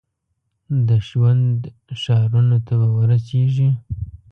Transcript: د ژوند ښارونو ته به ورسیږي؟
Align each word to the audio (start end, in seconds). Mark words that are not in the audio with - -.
د 0.87 0.89
ژوند 1.07 1.59
ښارونو 2.01 2.57
ته 2.65 2.73
به 2.79 2.87
ورسیږي؟ 2.97 3.69